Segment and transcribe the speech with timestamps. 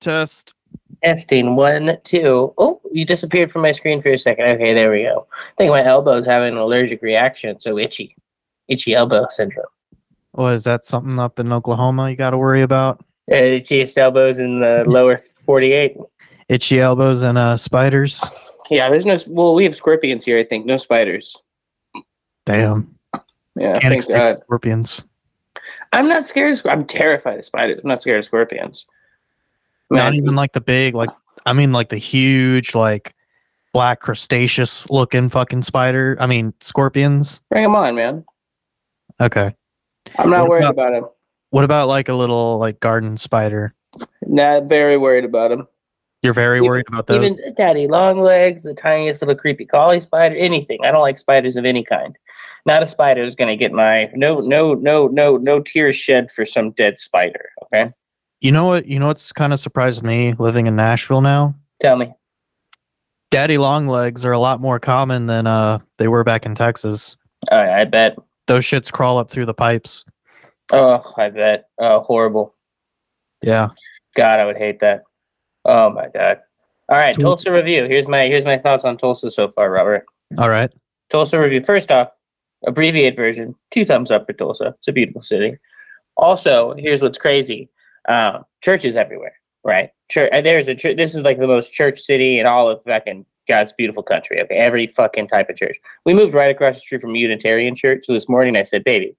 [0.00, 0.54] test.
[1.02, 2.52] Testing one, two.
[2.58, 4.44] Oh, you disappeared from my screen for a second.
[4.46, 5.26] Okay, there we go.
[5.34, 8.16] I think my elbow's having an allergic reaction, so itchy.
[8.68, 9.66] Itchy elbow syndrome.
[10.34, 10.84] Oh, is that?
[10.84, 13.00] Something up in Oklahoma you got to worry about?
[13.30, 15.96] Uh, itchiest elbows in the lower 48.
[16.48, 18.22] Itchy elbows and uh spiders.
[18.70, 19.18] Yeah, there's no.
[19.28, 20.66] Well, we have scorpions here, I think.
[20.66, 21.36] No spiders.
[22.46, 22.94] Damn.
[23.56, 24.42] Yeah, Can't thank escape God.
[24.44, 25.06] scorpions.
[25.92, 26.66] I'm not scared of.
[26.66, 27.80] I'm terrified of spiders.
[27.82, 28.86] I'm not scared of scorpions.
[29.90, 31.10] Not even like the big, like
[31.46, 33.14] I mean, like the huge, like
[33.72, 36.16] black crustaceous looking fucking spider.
[36.20, 37.42] I mean, scorpions.
[37.50, 38.24] bring them on, man.
[39.20, 39.54] Okay.
[40.16, 41.10] I'm not What worried about- about them.
[41.50, 43.74] What about like a little like garden spider?
[44.22, 45.66] Not very worried about him.
[46.22, 47.16] You're very Even- worried about those.
[47.16, 50.78] Even daddy long legs, the tiniest little creepy collie spider, anything.
[50.84, 52.16] I don't like spiders of any kind.
[52.66, 56.44] Not a spider is gonna get my no no no no no tears shed for
[56.46, 57.48] some dead spider.
[57.64, 57.90] Okay,
[58.40, 58.86] you know what?
[58.86, 61.54] You know what's kind of surprised me living in Nashville now.
[61.80, 62.12] tell me.
[63.30, 67.16] Daddy long legs are a lot more common than uh they were back in Texas.
[67.50, 68.16] I, I bet.
[68.46, 70.04] Those shits crawl up through the pipes.
[70.72, 71.68] Oh, I bet.
[71.78, 72.54] Oh, horrible.
[73.42, 73.68] Yeah.
[74.16, 75.04] God, I would hate that.
[75.64, 76.38] Oh my God.
[76.88, 77.44] All right, Tulsa.
[77.44, 77.84] Tulsa review.
[77.84, 80.04] Here's my here's my thoughts on Tulsa so far, Robert.
[80.38, 80.70] All right.
[81.10, 81.62] Tulsa review.
[81.62, 82.08] First off,
[82.66, 83.54] abbreviated version.
[83.70, 84.74] Two thumbs up for Tulsa.
[84.78, 85.56] It's a beautiful city.
[86.16, 87.68] Also, here's what's crazy:
[88.08, 89.34] um, churches everywhere.
[89.64, 89.90] Right?
[90.08, 90.30] Church.
[90.32, 90.96] There's a church.
[90.96, 94.40] This is like the most church city in all of fucking God's beautiful country.
[94.40, 95.76] Okay, every fucking type of church.
[96.06, 98.04] We moved right across the street from a Unitarian church.
[98.04, 99.16] So this morning I said, "Baby,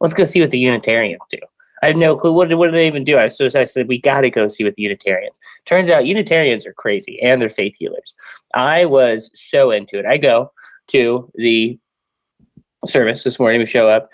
[0.00, 1.38] let's go see what the Unitarians do."
[1.82, 2.32] I have no clue.
[2.32, 3.18] What, what do they even do?
[3.18, 5.38] I, so I said, we got to go see what the Unitarians.
[5.66, 8.14] Turns out Unitarians are crazy and they're faith healers.
[8.54, 10.06] I was so into it.
[10.06, 10.52] I go
[10.88, 11.78] to the
[12.86, 13.60] service this morning.
[13.60, 14.10] We show up,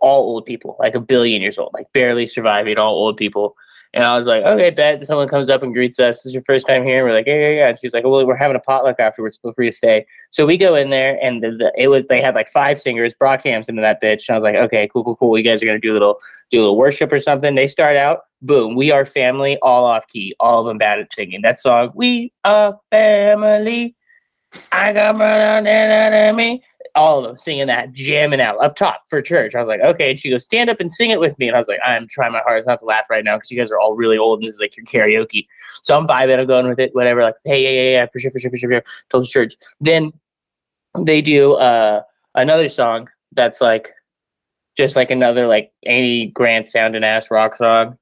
[0.00, 3.56] all old people, like a billion years old, like barely surviving, all old people.
[3.94, 5.06] And I was like, okay, bet.
[5.06, 6.16] Someone comes up and greets us.
[6.16, 6.98] This is your first time here.
[6.98, 7.68] And we're like, yeah, yeah, yeah.
[7.68, 9.38] And she's like, well, we're having a potluck afterwards.
[9.38, 10.06] Feel free to stay.
[10.32, 13.14] So we go in there, and the, the, it was they had like five singers,
[13.14, 14.28] Brockham's into that bitch.
[14.28, 15.38] And I was like, okay, cool, cool, cool.
[15.38, 16.20] You guys are gonna do a little
[16.50, 17.54] do a little worship or something.
[17.54, 21.14] They start out, boom, we are family, all off key, all of them bad at
[21.14, 21.40] singing.
[21.40, 23.96] That song, we are family.
[24.72, 26.62] I got brother than me.
[26.96, 29.54] All of them singing that, jamming out up top for church.
[29.54, 30.10] I was like, okay.
[30.10, 31.46] And she goes, stand up and sing it with me.
[31.46, 33.58] And I was like, I'm trying my hardest not to laugh right now because you
[33.58, 35.46] guys are all really old and this is like your karaoke.
[35.82, 37.22] So I'm vibing, I'm going with it, whatever.
[37.22, 38.84] Like, hey, yeah, yeah, yeah, for sure, for sure, for sure, for sure.
[39.10, 39.54] Told the church.
[39.80, 40.12] Then
[40.98, 42.02] they do uh,
[42.34, 43.90] another song that's like
[44.76, 47.98] just like another like 80 grand sounding ass rock song.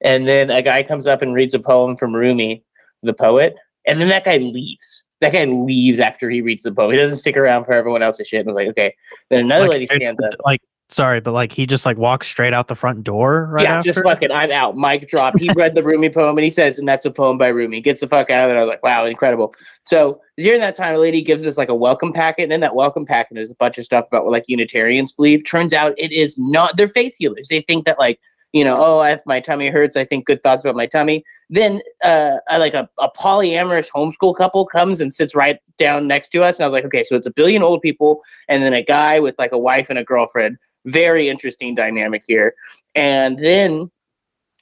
[0.00, 2.62] And then a guy comes up and reads a poem from Rumi,
[3.02, 5.02] the poet, and then that guy leaves.
[5.20, 6.92] That guy leaves after he reads the poem.
[6.92, 8.40] He doesn't stick around for everyone else's shit.
[8.40, 8.94] And I was like, okay.
[9.30, 10.34] Then another Like, lady stands up.
[10.44, 13.78] Like, sorry, but like he just like walks straight out the front door right yeah,
[13.78, 13.92] after.
[13.92, 14.76] just fucking, I'm out.
[14.76, 15.38] Mic drop.
[15.38, 17.80] He read the Rumi poem and he says, and that's a poem by Rumi.
[17.80, 18.58] Gets the fuck out of there.
[18.58, 19.54] I was like, wow, incredible.
[19.84, 22.74] So during that time, a lady gives us like a welcome packet, and in that
[22.74, 25.44] welcome packet is a bunch of stuff about what like Unitarians believe.
[25.44, 26.76] Turns out it is not.
[26.76, 27.48] They're faith healers.
[27.48, 28.20] They think that like
[28.52, 31.24] you know, oh, if my tummy hurts, I think good thoughts about my tummy.
[31.50, 36.28] Then uh, I, like a, a polyamorous homeschool couple comes and sits right down next
[36.30, 38.74] to us, and I was like, okay, so it's a billion old people, and then
[38.74, 40.58] a guy with like a wife and a girlfriend.
[40.84, 42.54] Very interesting dynamic here.
[42.94, 43.90] And then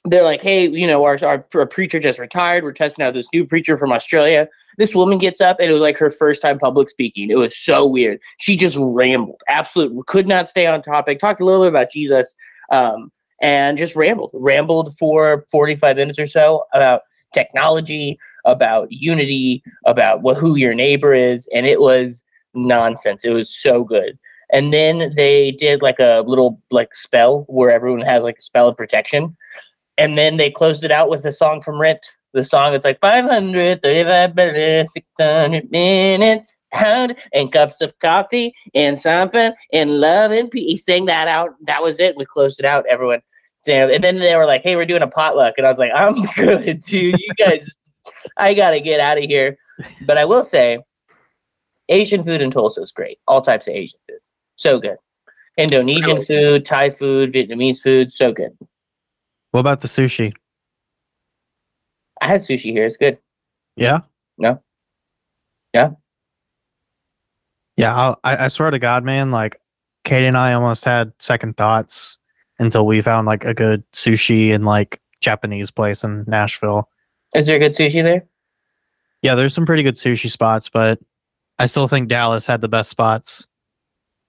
[0.05, 2.63] they're like, hey, you know, our, our, our preacher just retired.
[2.63, 4.47] We're testing out this new preacher from Australia.
[4.77, 7.29] This woman gets up and it was like her first time public speaking.
[7.29, 8.19] It was so weird.
[8.37, 11.19] She just rambled, absolutely could not stay on topic.
[11.19, 12.35] Talked a little bit about Jesus
[12.71, 13.11] um,
[13.41, 17.01] and just rambled, rambled for 45 minutes or so about
[17.33, 21.47] technology, about unity, about what, who your neighbor is.
[21.53, 22.21] And it was
[22.53, 23.23] nonsense.
[23.23, 24.17] It was so good.
[24.51, 28.69] And then they did like a little like spell where everyone has like a spell
[28.69, 29.35] of protection
[29.97, 32.05] and then they closed it out with a song from Rent.
[32.33, 39.51] The song it's like 535 minutes, 600 minutes, out, and cups of coffee and something
[39.73, 40.69] and love and peace.
[40.69, 41.51] He sang that out.
[41.65, 42.17] That was it.
[42.17, 42.85] We closed it out.
[42.89, 43.21] Everyone.
[43.63, 43.89] Damn.
[43.89, 46.21] And then they were like, "Hey, we're doing a potluck," and I was like, "I'm
[46.35, 47.15] good, dude.
[47.19, 47.69] You guys,
[48.37, 49.57] I gotta get out of here."
[50.05, 50.79] But I will say,
[51.89, 53.19] Asian food in Tulsa is great.
[53.27, 54.19] All types of Asian food,
[54.55, 54.97] so good.
[55.57, 58.55] Indonesian food, Thai food, Vietnamese food, so good.
[59.51, 60.33] What about the sushi?
[62.21, 62.85] I had sushi here.
[62.85, 63.17] It's good.
[63.75, 64.01] Yeah.
[64.37, 64.61] No.
[65.73, 65.91] Yeah.
[67.77, 67.95] Yeah.
[67.95, 69.31] I'll, I I swear to God, man.
[69.31, 69.61] Like,
[70.03, 72.17] Katie and I almost had second thoughts
[72.59, 76.89] until we found like a good sushi and like Japanese place in Nashville.
[77.33, 78.25] Is there good sushi there?
[79.21, 80.99] Yeah, there's some pretty good sushi spots, but
[81.59, 83.45] I still think Dallas had the best spots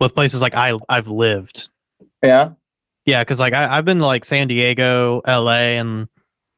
[0.01, 1.69] with places like I I've lived.
[2.23, 2.51] Yeah.
[3.05, 6.09] Yeah, because like I, I've been to like San Diego, LA, and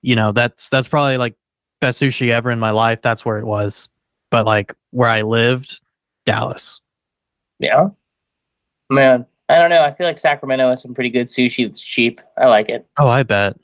[0.03, 1.35] you know that's that's probably like
[1.81, 3.03] best sushi ever in my life.
[3.03, 3.89] That's where it was.
[4.31, 5.81] But like where I lived,
[6.31, 6.81] Dallas.
[7.59, 7.89] Yeah.
[8.89, 9.83] Man, I don't know.
[9.83, 12.21] I feel like Sacramento has some pretty good sushi that's cheap.
[12.39, 12.87] I like it.
[12.99, 13.57] Oh, I bet.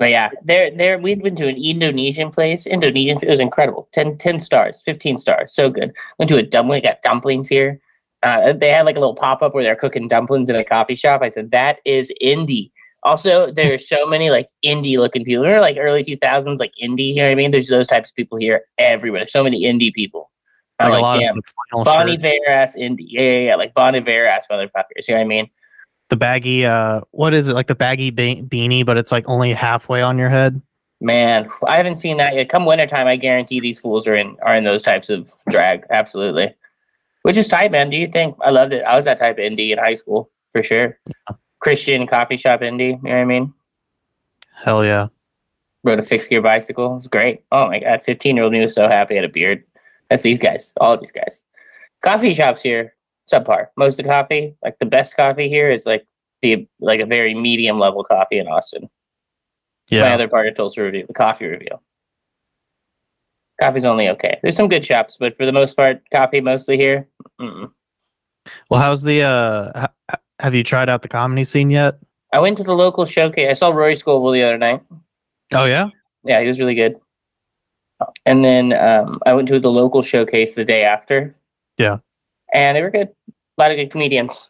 [0.00, 0.98] But yeah, there, there.
[0.98, 2.66] We'd been to an Indonesian place.
[2.66, 3.88] Indonesian, it was incredible.
[3.92, 5.92] 10, 10 stars, fifteen stars, so good.
[6.18, 6.82] Went to a dumpling.
[6.82, 7.80] Got dumplings here.
[8.22, 10.94] Uh, they had like a little pop up where they're cooking dumplings in a coffee
[10.94, 11.22] shop.
[11.22, 12.70] I said that is indie.
[13.02, 15.42] Also, there are so many like indie looking people.
[15.42, 17.10] Remember, like early two thousands, like indie.
[17.10, 17.50] You know what I mean?
[17.50, 19.20] There's those types of people here everywhere.
[19.20, 20.30] There's so many indie people.
[20.80, 23.06] I'm Like, a like, lot damn, of Bon Iver ass indie.
[23.08, 23.54] Yeah, yeah, yeah.
[23.56, 25.06] Like Bon Iver ass motherfuckers.
[25.06, 25.50] You know what I mean?
[26.08, 29.52] the baggy uh what is it like the baggy be- beanie but it's like only
[29.52, 30.60] halfway on your head
[31.00, 32.50] Man, I haven't seen that yet.
[32.50, 35.86] Come wintertime, I guarantee these fools are in are in those types of drag.
[35.88, 36.54] Absolutely.
[37.22, 37.88] Which is tight, man.
[37.88, 38.82] Do you think I loved it?
[38.82, 40.98] I was that type of indie in high school for sure.
[41.60, 42.98] Christian coffee shop indie.
[43.02, 43.54] You know what I mean?
[44.56, 45.06] hell yeah
[45.84, 46.96] Rode a fixed gear bicycle.
[46.98, 47.44] It's great.
[47.50, 49.14] Oh my god, fifteen year old me was so happy.
[49.14, 49.64] I Had a beard.
[50.10, 50.72] That's these guys.
[50.80, 51.44] All these guys.
[52.02, 52.94] Coffee shops here,
[53.32, 53.68] subpar.
[53.76, 56.04] Most of the coffee, like the best coffee here, is like
[56.42, 58.90] the like a very medium level coffee in Austin.
[59.90, 60.02] Yeah.
[60.04, 61.78] My other part of Tulsa review, the coffee review.
[63.60, 64.38] Coffee's only okay.
[64.42, 67.06] There's some good shops, but for the most part, coffee mostly here.
[67.40, 67.70] Mm-mm.
[68.70, 69.78] well how's the uh
[70.08, 71.96] ha- have you tried out the comedy scene yet
[72.32, 73.48] I went to the local showcase.
[73.50, 74.80] I saw Rory Scovel the other night.
[75.52, 75.88] oh yeah
[76.24, 76.96] Yeah, he was really good.
[78.26, 81.34] And then um, I went to the local showcase the day after.
[81.78, 81.98] Yeah.
[82.52, 83.08] And they were good.
[83.08, 84.48] A lot of good comedians.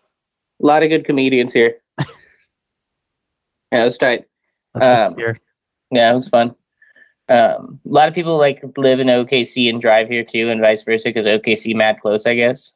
[0.62, 1.76] A lot of good comedians here.
[1.98, 2.06] yeah,
[3.72, 4.26] it was tight.
[4.74, 5.16] Um.
[5.92, 6.54] Yeah, it was fun.
[7.28, 10.82] Um, a lot of people like live in OKC and drive here too, and vice
[10.82, 12.72] versa, because OKC mad close, I guess.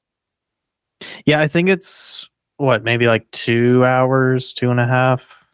[1.26, 5.44] yeah i think it's what maybe like two hours two and a half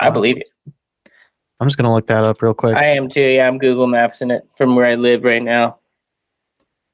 [0.00, 0.48] I believe it.
[1.60, 3.32] I'm just gonna look that up real quick I am too.
[3.32, 5.78] Yeah, I'm Google Maps in it from where I live right now.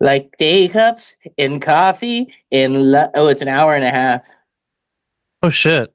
[0.00, 4.22] Like day cups in coffee in lo- oh, it's an hour and a half.
[5.42, 5.92] oh shit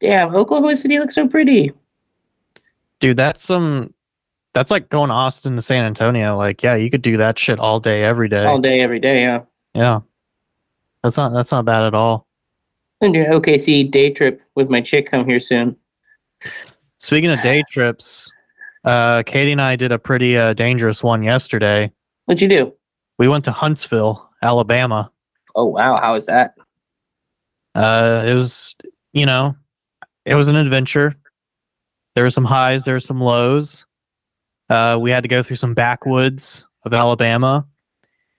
[0.00, 1.72] Damn, Oklahoma City looks so pretty.
[3.00, 3.92] dude that's some
[4.52, 7.80] that's like going Austin to San Antonio like yeah you could do that shit all
[7.80, 9.22] day every day All day, every day.
[9.22, 9.42] Yeah,
[9.74, 10.00] yeah
[11.02, 12.26] that's not that's not bad at all
[13.02, 15.10] I'm doing OKC day trip with my chick.
[15.10, 15.74] Come here soon.
[17.00, 18.30] Speaking of day trips,
[18.84, 21.90] uh, Katie and I did a pretty uh, dangerous one yesterday.
[22.26, 22.74] What'd you do?
[23.18, 25.10] We went to Huntsville, Alabama.
[25.54, 26.54] Oh wow, how was that?
[27.74, 28.76] Uh, it was,
[29.14, 29.56] you know,
[30.26, 31.16] it was an adventure.
[32.14, 33.86] There were some highs, there were some lows.
[34.68, 37.66] Uh, we had to go through some backwoods of Alabama,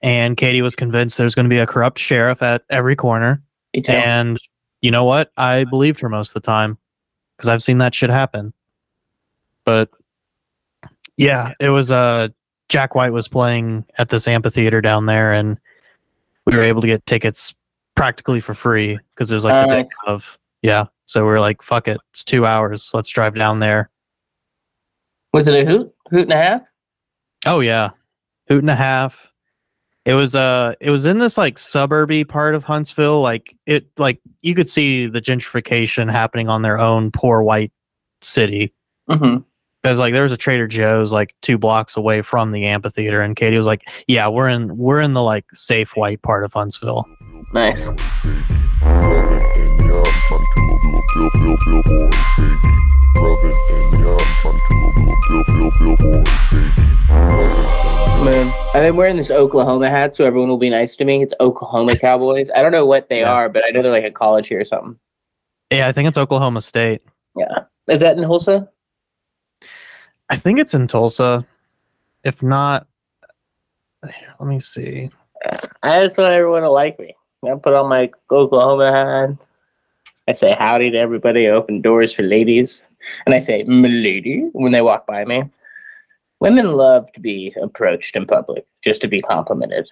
[0.04, 3.42] and Katie was convinced there's going to be a corrupt sheriff at every corner.
[3.92, 4.38] And
[4.81, 5.31] you know what?
[5.36, 6.78] I believed her most of the time
[7.42, 8.54] because I've seen that shit happen.
[9.66, 9.90] But
[11.18, 12.28] yeah, it was uh
[12.70, 15.60] Jack White was playing at this amphitheater down there, and
[16.46, 17.54] we were able to get tickets
[17.96, 20.38] practically for free because it was like the day of.
[20.62, 22.92] Yeah, so we are like, "Fuck it, it's two hours.
[22.94, 23.89] Let's drive down there."
[25.34, 25.92] Was it a hoot?
[26.12, 26.62] Hoot and a half?
[27.48, 27.89] Oh yeah,
[28.50, 29.31] hoot and a half.
[30.03, 33.22] It was uh it was in this like suburby part of Huntsville.
[33.22, 37.72] Like it like you could see the gentrification happening on their own poor white
[38.22, 38.74] city.
[39.10, 39.43] Mm-hmm.
[39.81, 43.36] Because like there was a Trader Joe's like two blocks away from the amphitheater, and
[43.36, 47.08] Katie was like, "Yeah, we're in we're in the like safe white part of Huntsville."
[47.53, 47.81] Nice.
[58.24, 61.22] Man, I've been wearing this Oklahoma hat, so everyone will be nice to me.
[61.24, 62.50] It's Oklahoma Cowboys.
[62.56, 63.32] I don't know what they Yeah.
[63.32, 64.98] are, but I know they're like a college here or something.
[65.72, 67.01] Yeah, I think it's Oklahoma State.
[67.36, 67.63] Yeah.
[67.88, 68.70] Is that in Tulsa?
[70.30, 71.46] I think it's in Tulsa.
[72.24, 72.86] If not,
[74.03, 75.10] here, let me see.
[75.82, 77.15] I just want everyone to like me.
[77.44, 79.38] I put on my Oklahoma hat.
[80.28, 81.48] I say howdy to everybody.
[81.48, 82.84] I open doors for ladies.
[83.25, 85.44] And I say, milady, when they walk by me.
[86.40, 89.88] Women love to be approached in public, just to be complimented.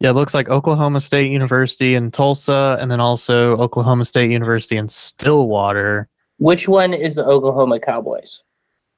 [0.00, 4.76] Yeah, it looks like Oklahoma State University in Tulsa, and then also Oklahoma State University
[4.76, 6.08] in Stillwater.
[6.38, 8.42] Which one is the Oklahoma Cowboys?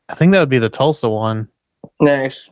[0.09, 1.49] I think that would be the Tulsa one.
[2.01, 2.49] Nice.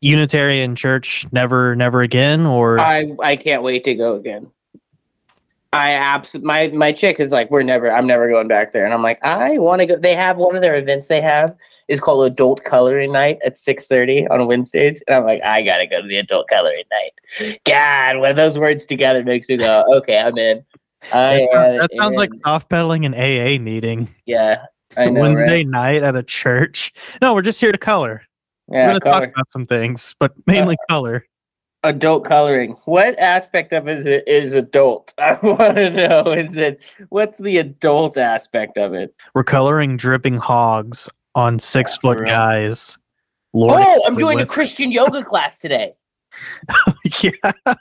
[0.00, 4.50] Unitarian Church, never, never again, or I I can't wait to go again.
[5.72, 8.92] I abs my my chick is like, we're never, I'm never going back there, and
[8.92, 9.96] I'm like, I want to go.
[9.96, 11.06] They have one of their events.
[11.06, 11.54] They have
[11.86, 15.86] is called Adult Coloring Night at six thirty on Wednesdays, and I'm like, I gotta
[15.86, 17.58] go to the Adult Coloring Night.
[17.64, 20.64] God, when those words together makes me go, okay, I'm in.
[21.12, 22.40] I, That uh, sounds- that sounds like in.
[22.44, 24.12] soft pedaling an AA meeting.
[24.26, 24.64] yeah,
[24.96, 25.66] I know, Wednesday right?
[25.68, 26.92] night at a church.
[27.22, 28.22] No, we're just here to color.
[28.66, 29.20] we're Yeah, gonna color.
[29.26, 31.24] talk about some things, but mainly color.
[31.84, 32.76] Adult coloring.
[32.84, 35.12] What aspect of it is, is adult?
[35.18, 36.32] I want to know.
[36.32, 39.14] Is it what's the adult aspect of it?
[39.34, 42.98] We're coloring dripping hogs on six foot guys.
[43.52, 45.94] Lord, Oh, I'm doing a Christian yoga class today.
[47.22, 47.30] yeah.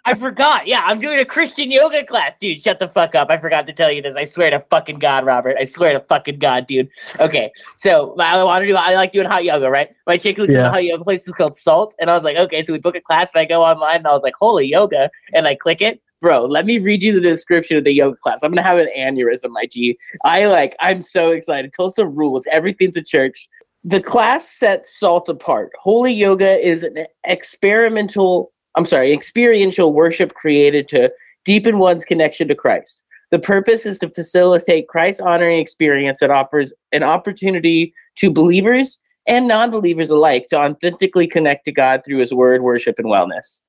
[0.05, 0.67] I forgot.
[0.67, 2.63] Yeah, I'm doing a Christian yoga class, dude.
[2.63, 3.29] Shut the fuck up.
[3.29, 4.15] I forgot to tell you this.
[4.17, 5.57] I swear to fucking God, Robert.
[5.59, 6.89] I swear to fucking God, dude.
[7.19, 8.75] Okay, so I want to do.
[8.75, 9.89] I like doing hot yoga, right?
[10.07, 10.69] My chick at Yeah.
[10.69, 12.63] hot yoga place is called Salt, and I was like, okay.
[12.63, 15.09] So we book a class, and I go online, and I was like, holy yoga,
[15.33, 16.01] and I click it.
[16.21, 18.39] Bro, let me read you the description of the yoga class.
[18.43, 19.97] I'm gonna have an aneurysm, my G.
[20.25, 20.75] I like.
[20.81, 21.71] I'm so excited.
[21.73, 22.43] Tulsa rules.
[22.51, 23.47] Everything's a church.
[23.83, 25.71] The class sets Salt apart.
[25.79, 28.51] Holy yoga is an experimental.
[28.75, 31.11] I'm sorry, experiential worship created to
[31.45, 33.01] deepen one's connection to Christ.
[33.31, 39.47] The purpose is to facilitate Christ honoring experience that offers an opportunity to believers and
[39.47, 43.61] non believers alike to authentically connect to God through his word, worship, and wellness.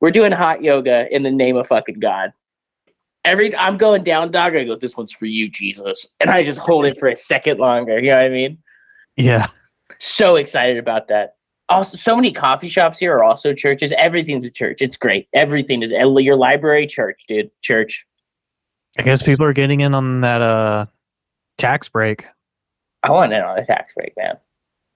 [0.00, 2.32] We're doing hot yoga in the name of fucking God.
[3.24, 6.14] Every I'm going down dog, I go, this one's for you, Jesus.
[6.20, 7.98] And I just hold it for a second longer.
[7.98, 8.58] You know what I mean?
[9.20, 9.48] Yeah.
[9.98, 11.36] So excited about that.
[11.68, 13.92] Also, so many coffee shops here are also churches.
[13.96, 14.82] Everything's a church.
[14.82, 15.28] It's great.
[15.34, 17.50] Everything is your library, church, dude.
[17.62, 18.04] Church.
[18.98, 20.86] I guess people are getting in on that uh
[21.58, 22.24] tax break.
[23.02, 24.36] I want in on a tax break, man.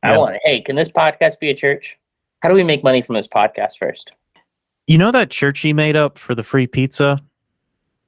[0.03, 0.43] I want it.
[0.45, 1.97] Hey, can this podcast be a church?
[2.43, 4.11] How do we make money from this podcast first?
[4.87, 7.23] You know that church he made up for the free pizza?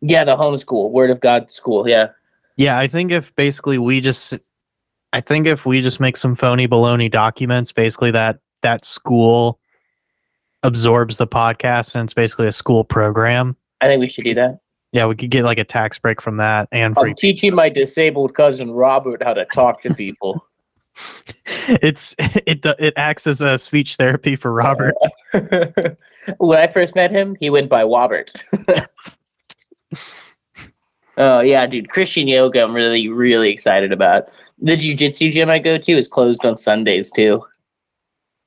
[0.02, 1.88] Yeah, the homeschool, Word of God school.
[1.88, 2.08] Yeah.
[2.56, 4.34] Yeah, I think if basically we just
[5.12, 9.60] I think if we just make some phony baloney documents, basically that that school
[10.62, 13.56] absorbs the podcast and it's basically a school program.
[13.80, 14.60] I think we should do that.
[14.92, 17.68] Yeah, we could get like a tax break from that and free I'm teaching my
[17.68, 20.44] disabled cousin Robert how to talk to people.
[21.46, 24.94] it's it it acts as a speech therapy for Robert.
[26.38, 28.42] when I first met him, he went by Wobbert.
[31.18, 32.62] oh yeah, dude, Christian yoga.
[32.62, 34.28] I'm really, really excited about.
[34.58, 37.44] The jujitsu gym I go to is closed on Sundays too,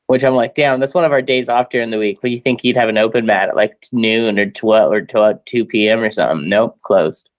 [0.08, 2.20] which I'm like, damn, that's one of our days off during the week.
[2.22, 5.46] But you think you'd have an open mat at like noon or twelve or 12,
[5.46, 6.00] 2 p.m.
[6.00, 6.50] or something?
[6.50, 7.30] Nope, closed.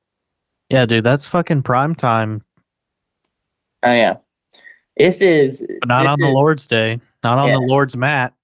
[0.68, 2.44] Yeah, dude, that's fucking prime time,
[3.82, 4.16] Oh yeah,
[4.96, 8.34] this is but not on the is- Lord's day, not on the Lord's mat.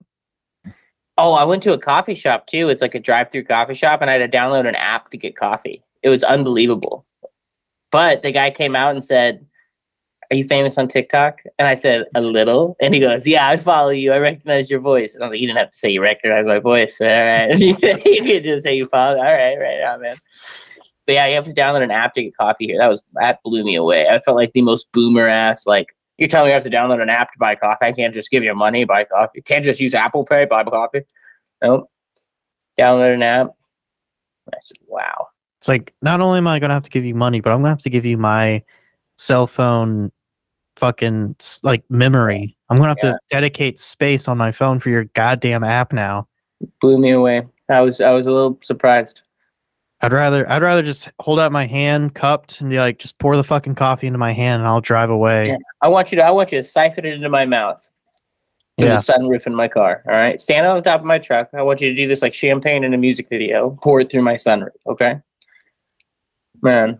[1.18, 2.68] Oh, I went to a coffee shop too.
[2.68, 5.36] It's like a drive-through coffee shop, and I had to download an app to get
[5.36, 5.82] coffee.
[6.02, 7.06] It was unbelievable.
[7.90, 9.46] But the guy came out and said,
[10.30, 13.56] "Are you famous on TikTok?" And I said, "A little." And he goes, "Yeah, I
[13.56, 14.12] follow you.
[14.12, 16.46] I recognize your voice." And I was like, "You didn't have to say you recognize
[16.46, 17.58] my voice, but all right.
[17.58, 19.16] you could just say you follow.
[19.18, 20.16] All right, right on, man."
[21.06, 22.78] But yeah, you have to download an app to get coffee here.
[22.78, 24.08] That was that blew me away.
[24.08, 25.88] I felt like the most boomer ass like.
[26.18, 27.84] You're telling me I have to download an app to buy coffee.
[27.84, 29.32] I can't just give you money, buy coffee.
[29.34, 31.02] You can't just use Apple Pay, buy coffee.
[31.62, 31.90] Nope.
[32.78, 33.48] Download an app.
[34.48, 35.28] I said, wow.
[35.58, 37.70] It's like not only am I gonna have to give you money, but I'm gonna
[37.70, 38.62] have to give you my
[39.16, 40.12] cell phone
[40.76, 42.56] fucking like memory.
[42.70, 43.12] I'm gonna have Yeah.
[43.12, 46.28] to dedicate space on my phone for your goddamn app now.
[46.80, 47.42] Blew me away.
[47.68, 49.22] I was I was a little surprised.
[50.02, 53.36] I'd rather I'd rather just hold out my hand cupped and be like, just pour
[53.36, 55.48] the fucking coffee into my hand and I'll drive away.
[55.48, 55.56] Yeah.
[55.82, 57.82] I want you to I want you to siphon it into my mouth.
[58.78, 58.96] Through Yeah.
[58.96, 60.02] the sunroof in my car.
[60.06, 60.40] All right.
[60.40, 61.48] Stand on the top of my truck.
[61.54, 63.70] I want you to do this like champagne in a music video.
[63.82, 64.68] Pour it through my sunroof.
[64.86, 65.18] Okay.
[66.62, 66.98] Man.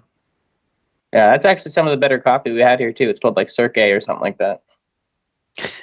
[1.16, 3.08] Yeah, that's actually some of the better coffee we had here too.
[3.08, 4.60] It's called like Cirque or something like that.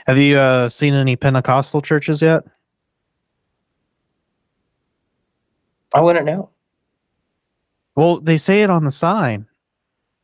[0.06, 2.44] Have you uh, seen any Pentecostal churches yet?
[5.96, 6.52] I wouldn't know.
[7.96, 9.48] Well, they say it on the sign.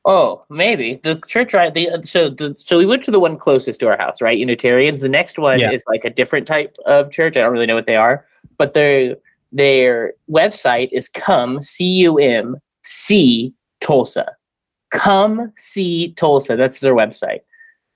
[0.06, 1.74] Oh, maybe the church right.
[1.74, 4.38] The so the so we went to the one closest to our house, right?
[4.38, 5.02] Unitarians.
[5.02, 5.72] The next one Yeah.
[5.72, 7.36] is like a different type of church.
[7.36, 8.28] I don't really know what they are,
[8.60, 9.16] but their
[9.52, 14.36] their website is come c u m c Tulsa.
[14.92, 16.56] Come see Tulsa.
[16.56, 17.42] That's their website.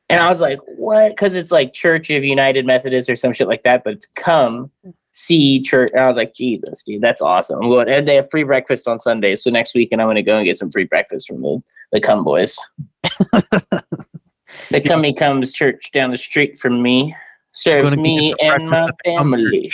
[0.09, 1.09] And I was like, what?
[1.09, 4.69] Because it's like Church of United Methodist or some shit like that, but it's come
[5.11, 5.91] see church.
[5.93, 7.59] And I was like, Jesus, dude, that's awesome.
[7.61, 9.43] I'm going, and they have free breakfast on Sundays.
[9.43, 12.01] So next weekend, I'm going to go and get some free breakfast from the, the
[12.01, 12.57] Come Boys.
[13.31, 17.15] the Cummy Comes church down the street from me
[17.53, 19.71] serves me and my breakfast at the Come family.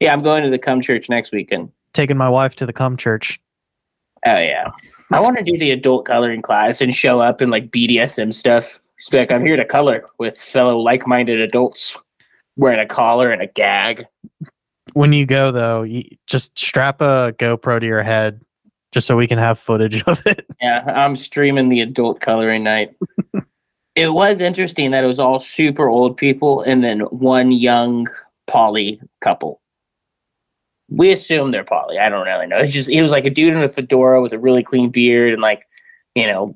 [0.00, 1.72] Yeah, I'm going to the Come Church next weekend.
[1.94, 3.40] Taking my wife to the Come church.
[4.26, 4.70] Oh yeah.
[5.12, 8.80] I want to do the adult coloring class and show up in like BDSM stuff.
[8.98, 11.96] Just be like, I'm here to color with fellow like-minded adults,
[12.56, 14.04] wearing a collar and a gag.
[14.94, 18.40] When you go though, you just strap a GoPro to your head,
[18.90, 20.44] just so we can have footage of it.
[20.60, 22.96] Yeah, I'm streaming the adult coloring night.
[23.94, 28.08] it was interesting that it was all super old people and then one young
[28.46, 29.60] poly couple.
[30.88, 31.98] We assume they're poly.
[31.98, 32.58] I don't really know.
[32.58, 35.32] It's just he was like a dude in a fedora with a really clean beard
[35.32, 35.62] and like,
[36.14, 36.54] you know,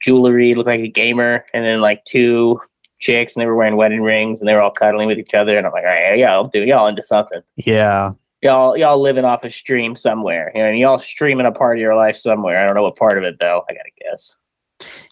[0.00, 2.60] jewelry, looked like a gamer, and then like two
[3.00, 5.58] chicks and they were wearing wedding rings and they were all cuddling with each other.
[5.58, 7.40] And I'm like, all right, y'all do y'all into something.
[7.56, 8.12] Yeah,
[8.42, 10.52] Y'all y'all living off a stream somewhere.
[10.54, 12.62] You know, y'all streaming a part of your life somewhere.
[12.62, 13.64] I don't know what part of it though.
[13.68, 14.36] I gotta guess.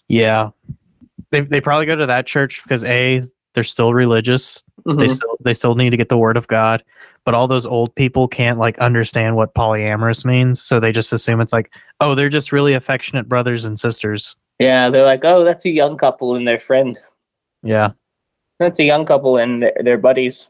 [0.07, 0.49] yeah.
[1.31, 4.63] They they probably go to that church because a they're still religious.
[4.85, 5.09] They Mhm.
[5.09, 6.83] still they still need to get the word of God.
[7.23, 11.39] But all those old people can't like understand what polyamorous means, so they just assume
[11.39, 14.35] it's like, oh, they're just really affectionate brothers and sisters.
[14.59, 16.99] Yeah, they're like, oh, that's a young couple and their friend.
[17.63, 17.91] Yeah.
[18.59, 20.47] That's a young couple and their, their buddies.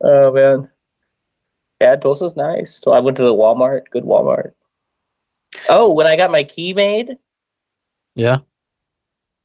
[0.00, 0.68] Oh man.
[1.80, 2.80] Yeah, Tulsa's nice.
[2.82, 4.52] So I went to the Walmart, good Walmart.
[5.68, 7.16] Oh, when I got my key made,
[8.14, 8.38] Yeah.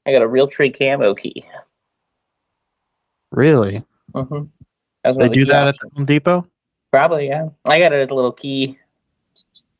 [0.06, 1.46] I got a Realtree camo key.
[3.32, 3.84] Really?
[4.14, 4.46] Mm-hmm.
[5.04, 6.48] They the do that at the Home Depot?
[6.92, 7.50] Probably, yeah.
[7.66, 8.78] I got it at the little key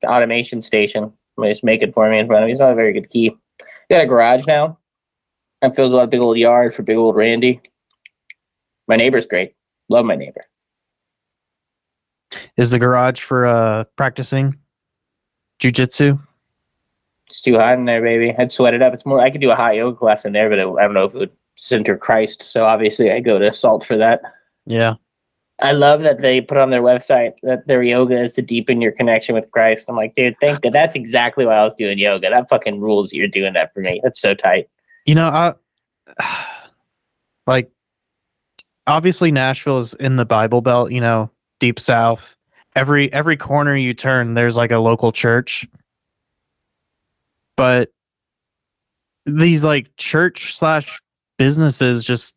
[0.06, 1.12] automation station.
[1.38, 2.52] They just make it for me in front of me.
[2.52, 3.36] It's not a very good key.
[3.90, 4.78] Got a garage now.
[5.62, 7.62] And fills a lot of big old yard for big old Randy.
[8.88, 9.54] My neighbor's great.
[9.90, 10.46] Love my neighbor.
[12.58, 14.58] Is the garage for uh practicing
[15.60, 16.20] jujitsu?
[17.28, 18.34] It's too hot in there, baby.
[18.38, 18.94] I'd sweat it up.
[18.94, 19.20] It's more.
[19.20, 21.18] I could do a hot yoga class in there, but I don't know if it
[21.18, 22.42] would center Christ.
[22.42, 24.22] So obviously, I go to Salt for that.
[24.66, 24.96] Yeah.
[25.62, 28.92] I love that they put on their website that their yoga is to deepen your
[28.92, 29.86] connection with Christ.
[29.88, 30.74] I'm like, dude, thank God.
[30.74, 32.30] That's exactly why I was doing yoga.
[32.30, 33.14] That fucking rules.
[33.14, 34.02] You're doing that for me.
[34.04, 34.70] That's so tight.
[35.06, 35.54] You know, I
[37.48, 37.72] like
[38.88, 42.36] obviously Nashville is in the Bible Belt, you know, deep south.
[42.76, 45.68] Every every corner you turn there's like a local church.
[47.56, 47.92] But
[49.26, 51.00] these like church slash
[51.38, 52.36] businesses just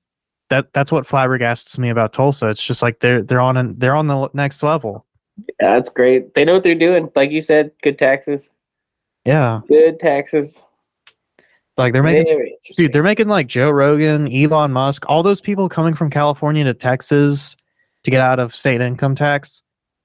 [0.55, 2.49] that that's what flabbergasts me about Tulsa.
[2.49, 5.05] It's just like they're they're on an, they're on the next level.
[5.37, 6.35] Yeah, that's great.
[6.35, 7.11] They know what they're doing.
[7.17, 8.51] Like you said, good taxes.
[9.25, 9.63] Yeah.
[9.67, 10.63] Good taxes.
[11.77, 12.57] Like they're making.
[12.77, 16.75] Dude, they're making like Joe Rogan, Elon Musk, all those people coming from California to
[16.75, 17.57] Texas
[18.05, 19.63] to get out of state income tax.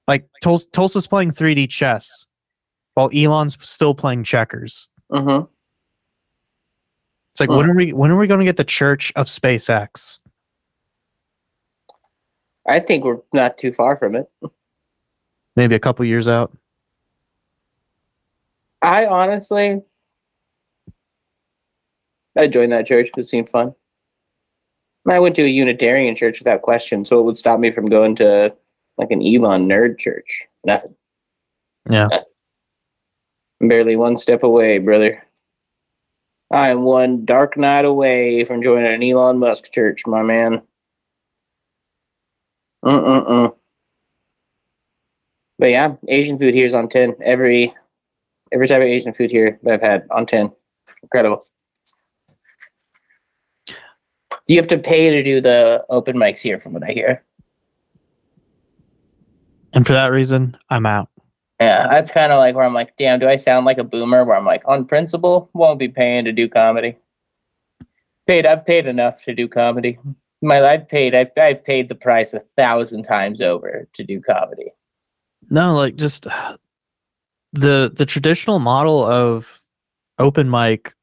[0.08, 2.26] Like Tul- Tulsa's playing 3D chess
[2.94, 4.88] while Elon's still playing checkers.
[5.12, 5.48] Mhm.
[7.34, 10.19] It's like when are we when are we going to get the church of SpaceX?
[12.70, 14.30] I think we're not too far from it.
[15.56, 16.56] Maybe a couple years out.
[18.80, 19.82] I honestly,
[22.36, 23.10] I joined that church.
[23.16, 23.74] It seemed fun.
[25.08, 28.14] I went to a Unitarian church without question, so it would stop me from going
[28.16, 28.54] to
[28.98, 30.42] like an Elon nerd church.
[30.64, 30.94] Nothing.
[31.90, 32.08] Yeah.
[33.60, 35.26] I'm barely one step away, brother.
[36.52, 40.62] I am one dark night away from joining an Elon Musk church, my man.
[42.84, 43.54] Mm-mm-mm.
[45.58, 47.16] But yeah, Asian food here is on 10.
[47.22, 47.74] Every
[48.52, 50.50] every type of Asian food here that I've had on 10.
[51.02, 51.46] Incredible.
[54.46, 57.22] You have to pay to do the open mics here, from what I hear.
[59.72, 61.08] And for that reason, I'm out.
[61.60, 64.24] Yeah, that's kind of like where I'm like, damn, do I sound like a boomer?
[64.24, 66.96] Where I'm like, on principle, won't be paying to do comedy.
[68.26, 69.98] Paid, I've paid enough to do comedy.
[70.42, 74.72] My, I've paid, I've, I've paid the price a thousand times over to do comedy.
[75.50, 76.24] No, like just
[77.52, 79.60] the the traditional model of
[80.18, 80.94] open mic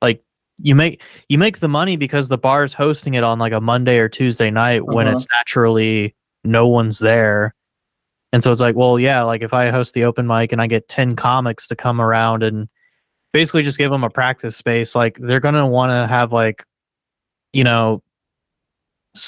[0.00, 0.22] like
[0.62, 3.98] you make you make the money because the bar's hosting it on like a Monday
[3.98, 5.12] or Tuesday night when Mhm.
[5.12, 7.54] it's naturally no one's there.
[8.32, 10.66] And so it's like, well, yeah, like if I host the open mic and I
[10.66, 12.68] get 10 comics to come around and
[13.32, 16.64] basically just give them a practice space, like they're going to want to have like
[17.52, 18.02] you know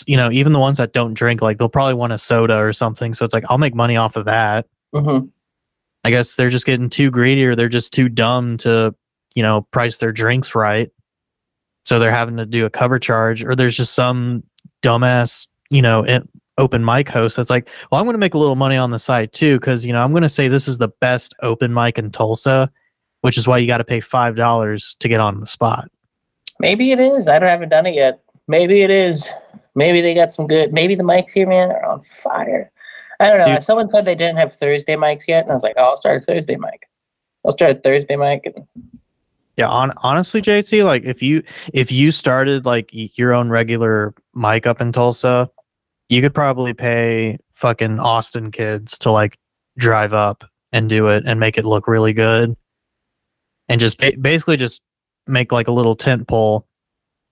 [0.06, 2.72] you know, even the ones that don't drink like they'll probably want a soda or
[2.72, 3.14] something.
[3.14, 4.66] So it's like I'll make money off of that.
[4.94, 5.26] Mm-hmm.
[6.04, 8.94] I guess they're just getting too greedy or they're just too dumb to,
[9.34, 10.90] you know, price their drinks right.
[11.84, 14.42] So they're having to do a cover charge or there's just some
[14.82, 16.04] dumbass, you know,
[16.58, 18.98] open mic host that's like, well, I'm going to make a little money on the
[18.98, 21.98] side too because, you know, I'm going to say this is the best open mic
[21.98, 22.70] in Tulsa,
[23.22, 25.90] which is why you got to pay $5 to get on the spot.
[26.58, 27.28] Maybe it is.
[27.28, 28.22] I don't haven't done it yet.
[28.46, 29.28] Maybe it is.
[29.74, 30.72] Maybe they got some good.
[30.72, 32.70] Maybe the mics here, man, are on fire.
[33.20, 33.54] I don't know.
[33.54, 33.64] Dude.
[33.64, 36.22] Someone said they didn't have Thursday mics yet, and I was like, oh, I'll start
[36.22, 36.88] a Thursday mic.
[37.44, 38.42] I'll start a Thursday mic.
[38.46, 38.66] And
[39.56, 44.66] Yeah, on, honestly, JT, like if you if you started like your own regular mic
[44.66, 45.50] up in Tulsa,
[46.08, 49.38] you could probably pay fucking Austin kids to like
[49.76, 52.56] drive up and do it and make it look really good,
[53.68, 54.80] and just ba- basically just
[55.26, 56.66] make like a little tent pole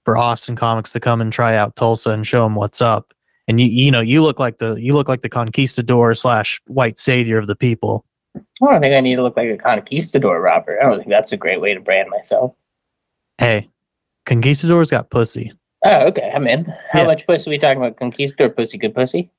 [0.08, 3.12] for Austin comics to come and try out Tulsa and show them what's up.
[3.46, 6.98] And you you know you look like the you look like the conquistador slash white
[6.98, 8.06] savior of the people.
[8.34, 10.78] I don't think I need to look like a conquistador, Robert.
[10.80, 12.54] I don't think that's a great way to brand myself.
[13.36, 13.68] Hey,
[14.24, 15.52] conquistadors got pussy.
[15.84, 16.30] Oh, okay.
[16.34, 16.64] I'm in.
[16.90, 17.06] How Yeah.
[17.06, 17.96] much pussy are we talking about?
[17.98, 19.30] Conquistador pussy, good pussy?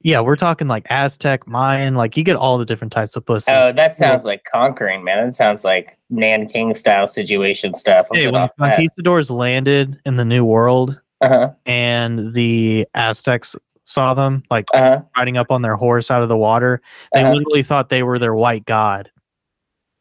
[0.00, 3.52] Yeah, we're talking like Aztec, Mayan, like you get all the different types of pussy.
[3.52, 5.26] Oh, that sounds like conquering, man.
[5.26, 8.06] That sounds like Nanking style situation stuff.
[8.12, 11.50] hey, when the conquistadors landed in the New World Uh huh.
[11.66, 15.02] and the Aztecs saw them like Uh huh.
[15.16, 16.80] riding up on their horse out of the water,
[17.12, 17.32] they Uh-huh.
[17.34, 19.10] literally thought they were their white god.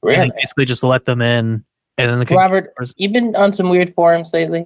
[0.03, 0.29] And Really?
[0.29, 1.63] they basically just let them in.
[1.97, 4.65] And then the Robert, you've been on some weird forums lately.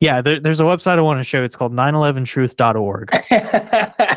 [0.00, 1.42] Yeah, there, there's a website I want to show.
[1.42, 3.10] It's called 911truth.org.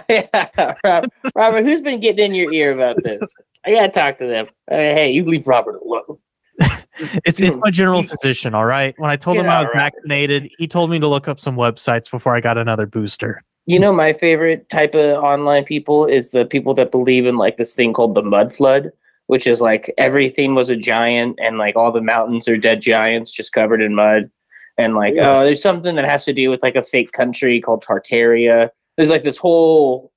[0.09, 3.23] yeah, Rob- Robert, who's been getting in your ear about this?
[3.65, 4.47] I gotta talk to them.
[4.71, 6.17] Uh, hey, you leave Robert alone.
[7.25, 8.95] It's it's my general physician, all right.
[8.97, 9.93] When I told Get him I was Robert.
[9.93, 13.43] vaccinated, he told me to look up some websites before I got another booster.
[13.67, 17.57] You know, my favorite type of online people is the people that believe in like
[17.57, 18.89] this thing called the mud flood,
[19.27, 23.31] which is like everything was a giant and like all the mountains are dead giants
[23.31, 24.31] just covered in mud.
[24.77, 25.39] And like, Yeah.
[25.39, 28.69] oh, there's something that has to do with like a fake country called Tartaria.
[28.95, 30.11] There's like this whole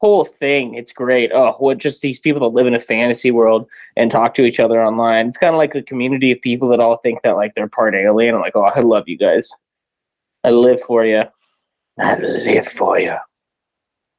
[0.00, 0.74] whole thing.
[0.74, 1.30] It's great.
[1.34, 4.58] Oh, what just these people that live in a fantasy world and talk to each
[4.58, 5.28] other online.
[5.28, 7.94] It's kind of like a community of people that all think that like they're part
[7.94, 8.34] alien.
[8.34, 9.50] I'm like, oh, I love you guys.
[10.42, 11.24] I live for you.
[11.98, 13.14] I live for you.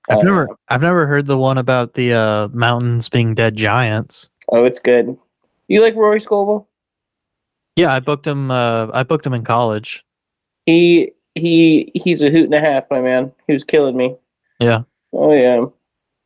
[0.08, 4.30] I've Uh, never I've never heard the one about the uh, mountains being dead giants.
[4.50, 5.18] Oh, it's good.
[5.68, 6.68] You like Rory Scovel?
[7.76, 8.52] Yeah, I booked him.
[8.52, 10.04] Uh, I booked him in college.
[10.66, 13.32] He he he's a hoot and a half, my man.
[13.48, 14.16] He was killing me.
[14.60, 14.84] Yeah.
[15.14, 15.66] Oh yeah.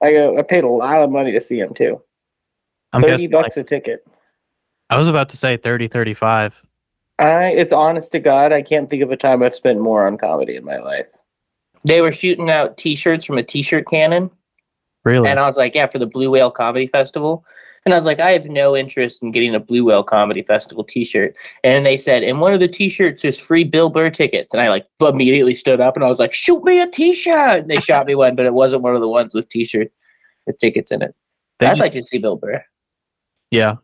[0.02, 2.02] I got I paid a lot of money to see him too.
[2.94, 4.06] I'm Thirty bucks like- a ticket.
[4.92, 6.62] I was about to say 30, 35.
[7.18, 10.18] I it's honest to God, I can't think of a time I've spent more on
[10.18, 11.08] comedy in my life.
[11.86, 14.30] They were shooting out T-shirts from a T-shirt cannon,
[15.04, 15.28] Really?
[15.30, 17.44] and I was like, "Yeah, for the Blue Whale Comedy Festival."
[17.86, 20.84] And I was like, "I have no interest in getting a Blue Whale Comedy Festival
[20.84, 24.62] T-shirt." And they said, "And one of the T-shirts is free Bill Burr tickets." And
[24.62, 27.78] I like immediately stood up and I was like, "Shoot me a T-shirt!" And they
[27.78, 29.92] shot me one, but it wasn't one of the ones with T-shirt
[30.48, 31.14] with tickets in it.
[31.60, 32.64] They I'd like to see Bill Burr.
[33.52, 33.76] yeah.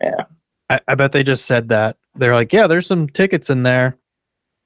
[0.00, 0.24] Yeah.
[0.70, 1.96] I, I bet they just said that.
[2.14, 3.98] They're like, yeah, there's some tickets in there.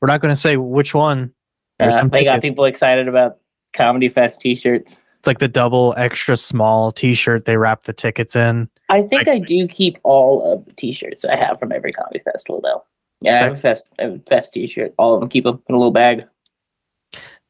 [0.00, 1.32] We're not going to say which one.
[1.78, 3.38] Uh, they got people excited about
[3.74, 5.00] Comedy Fest T-shirts.
[5.26, 8.68] It's like the double extra small T-shirt they wrap the tickets in.
[8.88, 12.20] I think I- I do keep all of the T-shirts I have from every comedy
[12.20, 12.84] festival, though.
[13.22, 14.94] Yeah, I have a fest, I have a fest T-shirt.
[14.98, 16.26] All of them, keep them in a little bag.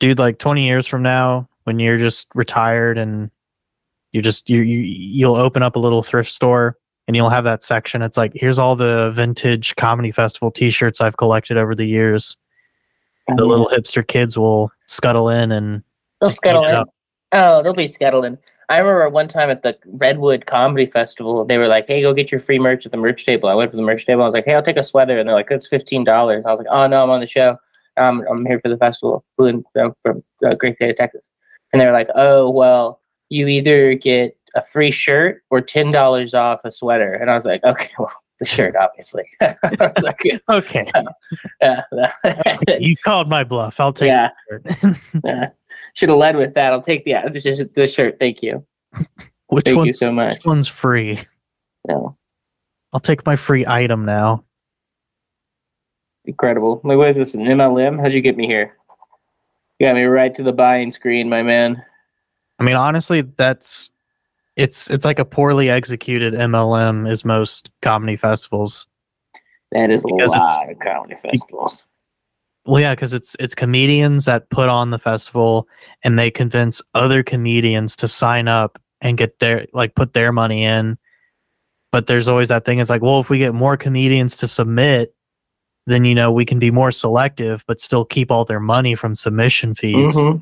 [0.01, 3.31] dude like 20 years from now when you're just retired and
[4.13, 7.63] you just you, you you'll open up a little thrift store and you'll have that
[7.63, 12.37] section it's like here's all the vintage comedy festival t-shirts i've collected over the years
[13.29, 15.83] the oh, little hipster kids will scuttle in and
[16.21, 16.85] they'll scuttle in.
[17.33, 18.39] Oh, they'll be scuttling.
[18.69, 22.33] I remember one time at the Redwood Comedy Festival, they were like, "Hey, go get
[22.33, 24.23] your free merch at the merch table." I went to the merch table.
[24.23, 26.51] I was like, "Hey, I'll take a sweater," and they're like, "It's fifteen dollars." I
[26.51, 27.59] was like, "Oh no, I'm on the show.
[27.97, 29.25] Um, I'm here for the festival.
[29.37, 31.25] Flew from, from uh, Great State of Texas."
[31.73, 36.35] And they were like, "Oh well, you either get a free shirt or ten dollars
[36.35, 40.21] off a sweater." And I was like, "Okay, well, the shirt, obviously." I was like,
[40.51, 40.91] okay
[41.63, 41.83] yeah,
[42.79, 44.31] you called my bluff i'll take yeah.
[44.49, 44.97] the shirt.
[45.25, 45.51] yeah.
[45.97, 46.73] Should have led with that.
[46.73, 48.19] I'll take the the, the shirt.
[48.21, 48.65] Thank you.
[49.49, 50.35] which Thank you so much.
[50.35, 51.21] which one's free
[51.87, 52.17] No.
[52.93, 54.43] i'll take my free item now
[56.25, 56.81] Incredible.
[56.83, 57.35] Like, what is this?
[57.35, 58.01] An MLM?
[58.01, 58.77] How'd you get me here?
[59.79, 61.81] You got me right to the buying screen, my man.
[62.59, 63.91] i mean honestly that's
[64.57, 68.87] it's it's like a poorly executed mlm is most comedy festivals
[69.73, 71.83] That is a Because it's- lot of comedy festivals.
[72.67, 75.69] Well, yeah, because it's it's comedians that put on the festival,
[76.03, 80.65] and they convince other comedians to sign up and get their like put their money
[80.65, 80.99] in.
[81.93, 82.81] But there's always that thing.
[82.81, 85.15] It's like, well, if we get more comedians to submit,
[85.87, 89.15] then you know we can be more selective, but still keep all their money from
[89.15, 90.17] submission fees.
[90.17, 90.41] Mhm.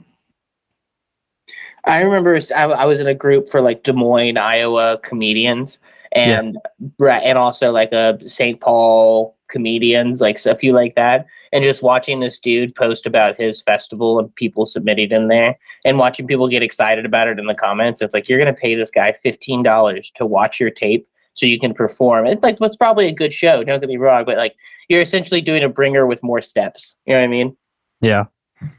[1.85, 5.79] I remember I was in a group for like Des Moines, Iowa comedians,
[6.13, 6.57] and
[6.99, 8.59] Bra- and also like a St.
[8.59, 13.63] Paul comedians, like a few like that, and just watching this dude post about his
[13.63, 17.55] festival and people submitting in there, and watching people get excited about it in the
[17.55, 18.03] comments.
[18.03, 21.59] It's like you're gonna pay this guy fifteen dollars to watch your tape so you
[21.59, 22.27] can perform.
[22.27, 23.65] It's like what's probably a good show.
[23.65, 24.55] Don't get me wrong, but like
[24.89, 26.97] you're essentially doing a bringer with more steps.
[27.07, 27.57] You know what I mean?
[28.01, 28.25] Yeah.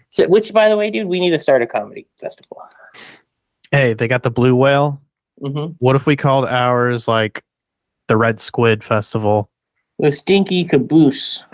[0.09, 2.61] So, which, by the way, dude, we need to start a comedy festival.
[3.71, 5.01] Hey, they got the blue whale.
[5.41, 7.43] hmm What if we called ours like
[8.07, 9.49] the Red Squid Festival?
[9.99, 11.43] The stinky caboose.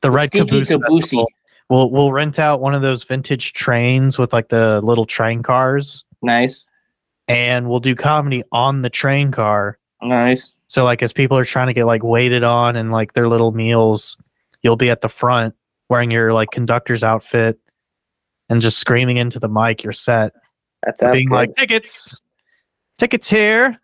[0.00, 1.24] the Red stinky Caboose caboosey.
[1.70, 6.04] We'll we'll rent out one of those vintage trains with like the little train cars,
[6.20, 6.66] Nice,
[7.28, 9.78] and we'll do comedy on the train car.
[10.02, 10.52] nice.
[10.66, 13.52] So like as people are trying to get like waited on and like their little
[13.52, 14.16] meals,
[14.62, 15.54] you'll be at the front
[15.88, 17.58] wearing your like conductor's outfit
[18.48, 20.32] and just screaming into the mic your set,
[20.84, 21.34] That sounds being good.
[21.34, 22.16] like tickets,
[22.98, 23.78] tickets here.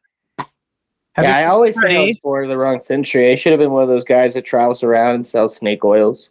[1.18, 3.33] Have yeah, I always say I was born of the wrong century.
[3.33, 6.31] I should have been one of those guys that travels around and sells snake oils,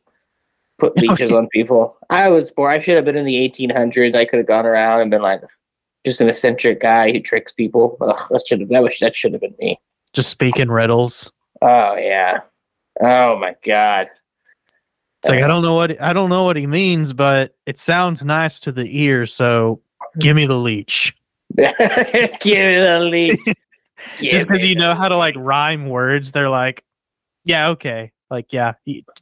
[0.80, 1.98] put leeches on people.
[2.10, 2.72] I was born.
[2.72, 4.16] I should have been in the 1800s.
[4.16, 5.42] I could have gone around and been like
[6.06, 7.98] just an eccentric guy who tricks people.
[8.00, 8.70] Ugh, that should have.
[8.70, 8.98] That was.
[9.02, 9.78] That should have been me.
[10.14, 11.34] just speaking riddles.
[11.62, 12.40] Oh yeah.
[13.02, 14.08] Oh my god.
[15.22, 17.78] It's like uh, I don't know what I don't know what he means, but it
[17.78, 19.26] sounds nice to the ear.
[19.26, 19.82] So
[20.18, 21.14] give me the leech.
[21.58, 23.38] Give it a
[24.20, 24.32] leak.
[24.32, 26.84] Just because you know how to like rhyme words, they're like,
[27.44, 28.74] yeah, okay, like yeah,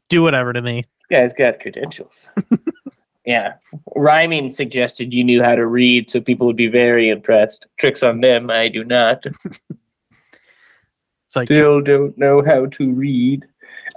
[0.09, 0.85] do whatever to me.
[1.09, 2.29] This guy's got credentials.
[3.25, 3.53] yeah.
[3.95, 7.67] Rhyming suggested you knew how to read, so people would be very impressed.
[7.77, 9.25] Tricks on them, I do not.
[11.25, 13.45] It's like Still don't know how to read.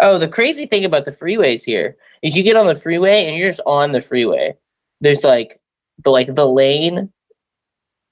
[0.01, 3.37] Oh, the crazy thing about the freeways here is you get on the freeway and
[3.37, 4.55] you're just on the freeway.
[5.01, 5.61] There's like
[6.03, 7.13] the like the lane,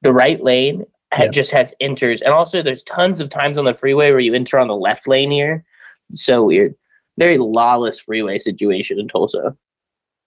[0.02, 1.28] the right lane Yeah.
[1.28, 4.58] just has enters, and also there's tons of times on the freeway where you enter
[4.58, 5.64] on the left lane here.
[6.12, 6.74] so weird.
[7.18, 9.56] Very lawless freeway situation in Tulsa.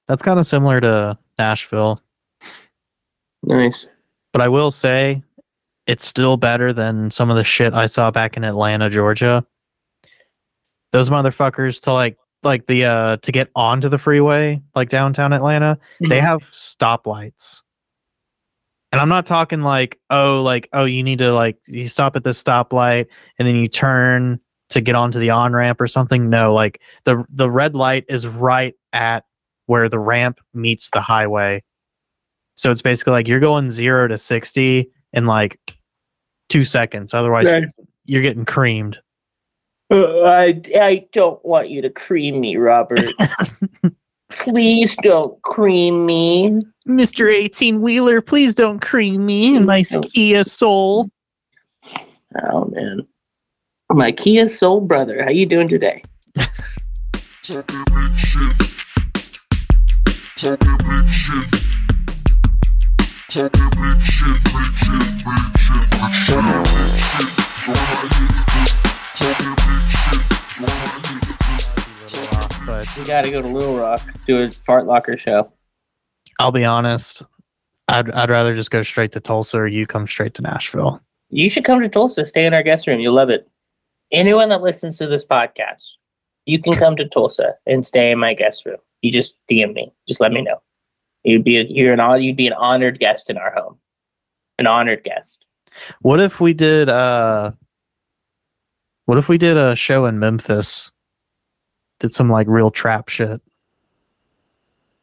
[0.07, 2.01] that's kind of similar to Nashville,
[3.43, 3.87] Nice.
[4.33, 5.21] but I will say
[5.87, 9.45] it's still better than some of the shit I saw back in Atlanta, Georgia.
[10.91, 15.77] Those motherfuckers to like like the uh to get onto the freeway, like downtown Atlanta,
[16.09, 17.61] they have stoplights.
[18.91, 22.23] And I'm not talking like, oh, like, oh, you need to like you stop at
[22.23, 23.05] this stoplight
[23.37, 26.29] and then you turn to get onto the on ramp or something.
[26.29, 29.25] No, like the the red light is right at
[29.67, 31.63] where the ramp meets the highway.
[32.55, 35.59] So it's basically like you're going zero to sixty in like
[36.49, 37.13] two seconds.
[37.13, 37.75] Otherwise, Nice.
[38.05, 38.99] you're getting creamed.
[39.91, 43.09] Uh, I, I don't want you to cream me, Robert.
[44.29, 46.61] Please don't cream me.
[46.87, 47.33] Mr.
[47.33, 50.01] 18 wheeler, please don't cream me in my No.
[50.01, 51.09] Kia Soul.
[52.43, 53.07] Oh man.
[53.91, 56.03] My Kia Soul brother, how you doing today?
[57.43, 58.55] Talking big shit.
[60.37, 61.49] Talking big shit.
[63.29, 65.89] Talking big shit, big shit, big shit, big shit.
[66.27, 66.93] Talking big
[68.13, 68.58] shit.
[72.99, 75.53] We gotta go to Little Rock, do a fart locker show.
[76.37, 77.23] I'll be honest,
[77.87, 81.01] I'd I'd rather just go straight to Tulsa or you come straight to Nashville.
[81.29, 82.99] You should come to Tulsa, stay in our guest room.
[82.99, 83.47] You'll love it.
[84.11, 85.91] Anyone that listens to this podcast,
[86.45, 88.79] you can come to Tulsa and stay in my guest room.
[89.01, 89.93] You just DM me.
[90.05, 90.61] Just let me know.
[91.23, 93.77] You'd be a, you're an you'd be an honored guest in our home.
[94.57, 95.45] An honored guest.
[96.01, 97.51] What if we did uh
[99.05, 100.91] what if we did a show in Memphis?
[101.99, 103.41] Did some like real trap shit.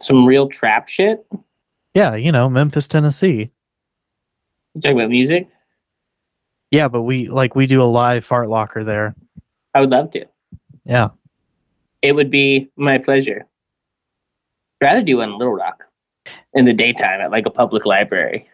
[0.01, 1.27] Some real trap shit.
[1.95, 3.51] Yeah, you know, Memphis, Tennessee.
[4.75, 5.49] You talking about music?
[6.71, 9.15] Yeah, but we like we do a live fart locker there.
[9.75, 10.27] I would love to.
[10.85, 11.09] Yeah.
[12.03, 13.47] It would be my pleasure.
[14.81, 15.85] I'd rather do one in Little Rock
[16.55, 18.49] in the daytime at like a public library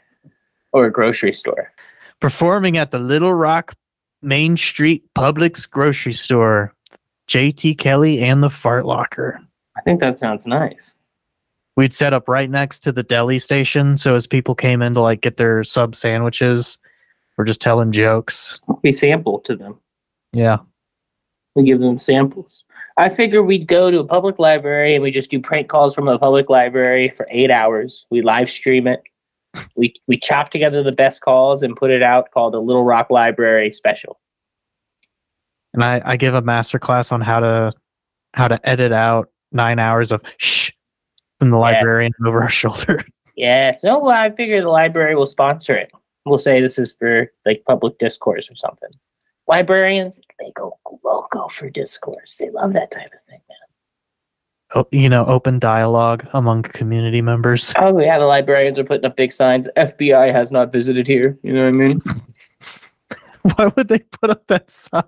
[0.73, 1.73] or a grocery store.
[2.21, 3.75] Performing at the Little Rock
[4.23, 6.75] Main Street Publix grocery store.
[7.29, 9.41] JT Kelly and the Fart Locker.
[9.77, 10.95] I think that sounds nice.
[11.77, 13.97] We'd set up right next to the deli station.
[13.97, 16.79] So as people came in to like get their sub sandwiches,
[17.37, 18.61] we're just telling jokes.
[18.83, 19.79] We sample to them.
[20.33, 20.59] Yeah.
[21.55, 22.65] We give them samples.
[22.97, 26.09] I figure we'd go to a public library and we just do prank calls from
[26.09, 28.05] a public library for eight hours.
[28.11, 29.03] We live stream it.
[29.77, 33.11] We we chop together the best calls and put it out called a Little Rock
[33.11, 34.19] Library special.
[35.75, 37.73] And I, I give a master class on how to
[38.35, 40.71] how to edit out nine hours of shh
[41.39, 41.75] from the Yes.
[41.77, 43.05] librarian over our shoulder.
[43.37, 43.77] Yeah.
[43.79, 45.91] So I figure the library will sponsor it.
[46.25, 48.91] We'll say this is for like public discourse or something.
[49.49, 52.37] Librarians, they go loco for discourse.
[52.39, 53.59] They love that type of thing, man.
[54.75, 57.75] Oh, you know, open dialogue among community members.
[57.77, 59.67] Oh yeah, the librarians are putting up big signs.
[59.77, 61.39] FBI has not visited here.
[61.43, 62.01] You know what I mean?
[63.57, 65.03] Why would they put up that sign?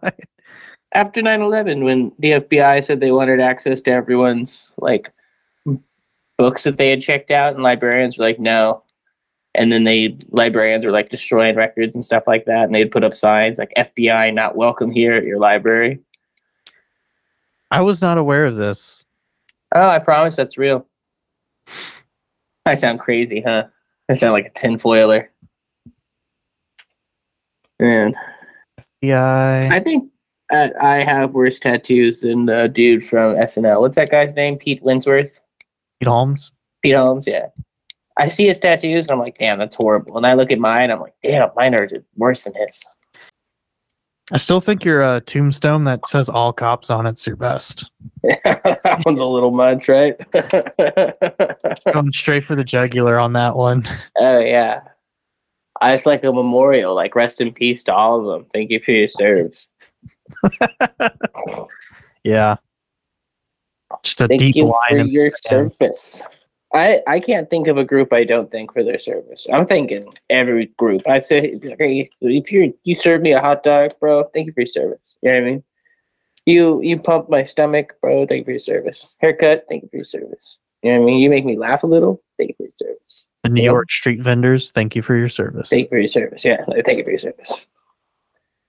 [0.94, 5.12] After 9-11, when the FBI said they wanted access to everyone's like
[6.38, 8.82] books that they had checked out, and librarians were like, no.
[9.56, 13.04] And then they librarians were like destroying records and stuff like that, and they'd put
[13.04, 16.00] up signs like FBI not welcome here at your library.
[17.70, 19.04] I was not aware of this.
[19.74, 20.86] Oh, I promise that's real.
[22.66, 23.64] I sound crazy, huh?
[24.08, 25.28] I sound like a tinfoiler.
[27.80, 28.14] Man,
[29.00, 30.10] Yeah, I think
[30.50, 33.80] I have worse tattoos than the dude from SNL.
[33.80, 34.56] What's that guy's name?
[34.56, 35.30] Pete Winsworth?
[36.00, 36.54] Pete Holmes.
[36.82, 37.46] Pete Holmes, yeah.
[38.18, 40.16] I see his tattoos and I'm like, damn, that's horrible.
[40.16, 42.84] And I look at mine, I'm like, damn, mine are worse than his.
[44.32, 47.90] I still think your uh, tombstone that says "all cops" on it's your best.
[48.22, 50.16] that one's a little much, right?
[51.92, 53.84] Going straight for the jugular on that one.
[54.18, 54.80] oh yeah.
[55.82, 58.48] I it's like a memorial, like rest in peace to all of them.
[58.54, 59.70] Thank you for your service.
[62.24, 62.56] yeah,
[64.02, 66.22] just a Thank deep you line for your service.
[66.74, 69.46] I, I can't think of a group I don't thank for their service.
[69.52, 71.02] I'm thinking every group.
[71.06, 74.62] I'd say okay, if you you serve me a hot dog, bro, thank you for
[74.62, 75.16] your service.
[75.22, 75.64] You know what I mean?
[76.46, 79.14] You you pump my stomach, bro, thank you for your service.
[79.18, 80.58] Haircut, thank you for your service.
[80.82, 81.20] You know what I mean?
[81.20, 83.24] You make me laugh a little, thank you for your service.
[83.44, 83.62] The New.
[83.62, 85.70] York street vendors, thank you for your service.
[85.70, 86.44] Thank you for your service.
[86.44, 87.66] Yeah, thank you for your service.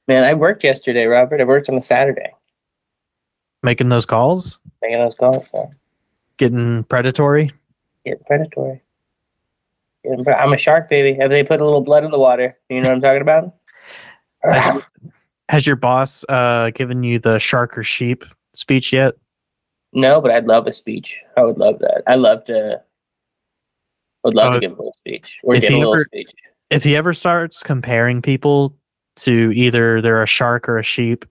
[0.07, 1.41] Man, I worked yesterday, Robert.
[1.41, 2.31] I worked on a Saturday.
[3.63, 5.45] Making those calls, Making those calls.
[5.51, 5.71] So.
[6.37, 7.51] getting predatory.
[8.05, 8.83] Getting predatory.
[10.03, 11.17] Getting pre- I'm a shark, baby.
[11.19, 12.55] Have they put a little blood in the water?
[12.69, 13.55] You know what I'm talking about?
[14.43, 14.81] Has,
[15.49, 19.15] has your boss uh, given you the shark or sheep speech yet?
[19.93, 21.17] no, but I'd love a speech.
[21.37, 22.03] I would love that.
[22.05, 22.79] I love to.
[24.23, 26.29] Would love Uh, to give a little speech or get a little ever- speech.
[26.69, 28.75] If he ever starts comparing people
[29.17, 31.25] to either they're a shark or a sheep,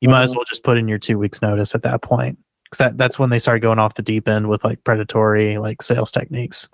[0.00, 0.36] you might as Mhm.
[0.36, 2.38] well just put in your two weeks notice at that point.
[2.64, 5.82] Because that, that's when they start going off the deep end with like predatory like
[5.82, 6.68] sales techniques.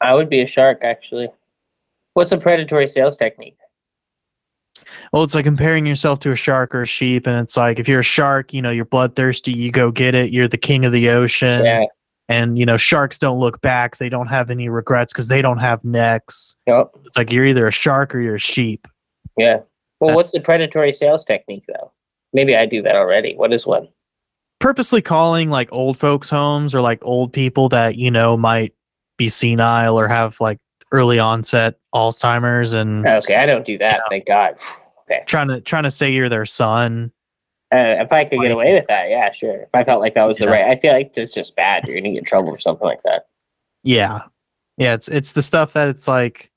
[0.00, 1.28] I would be a shark, actually.
[2.14, 3.56] What's a predatory sales technique?
[5.12, 7.88] Well, it's like comparing yourself to a shark or a sheep, and it's like if
[7.88, 10.92] you're a shark, you know, you're bloodthirsty, you go get it, you're the king of
[10.92, 11.64] the ocean.
[11.64, 11.84] Yeah.
[12.28, 15.58] And you know, sharks don't look back, they don't have any regrets because they don't
[15.58, 16.54] have necks.
[16.66, 16.90] Yep.
[17.06, 18.86] It's like you're either a shark or you're a sheep.
[19.36, 19.60] Yeah.
[20.00, 21.92] Well, That's- what's the predatory sales technique, though?
[22.32, 23.34] Maybe I do that already.
[23.36, 23.88] What is one?
[24.60, 28.74] Purposely calling like old folks' homes or like old people that, you know, might
[29.16, 30.58] be senile or have like
[30.92, 34.00] early onset Alzheimer's and Okay, I don't do that.
[34.10, 34.56] Thank God.
[35.10, 35.24] Okay.
[35.26, 37.10] trying to trying to say you're their son.
[37.74, 39.62] Uh, if I could get away with that, yeah, sure.
[39.62, 41.84] If I felt like that was the right, I feel like it's just bad.
[41.84, 43.26] You're gonna get in trouble or something like that.
[43.82, 44.20] Yeah.
[44.76, 46.52] Yeah, it's it's the stuff that it's like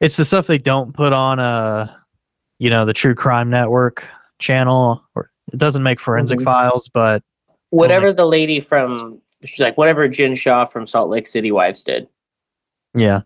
[0.00, 1.96] it's the stuff they don't put on a
[2.62, 4.06] you know, the true crime network
[4.38, 6.44] channel or it doesn't make forensic Mhm.
[6.44, 7.24] files, but
[7.70, 12.06] Whatever the lady from, she's like, whatever Jen Shah from Salt Lake City Wives did.
[12.94, 13.22] yeah.